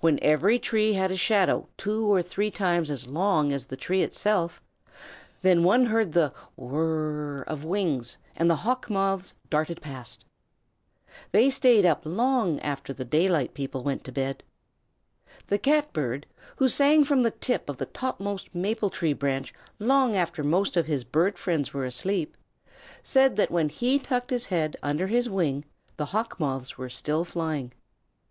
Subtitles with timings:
[0.00, 4.02] When every tree had a shadow two or three times as long as the tree
[4.02, 4.60] itself,
[5.40, 10.26] then one heard the whir r r of wings and the Hawk Moths darted past.
[11.32, 14.44] They staid up long after the daylight people went to bed.
[15.46, 16.26] The Catbird,
[16.56, 20.86] who sang from the tip of the topmost maple tree branch long after most of
[20.88, 22.36] his bird friends were asleep,
[23.02, 25.64] said that when he tucked his head under his wing
[25.96, 27.72] the Hawk Moths were still flying.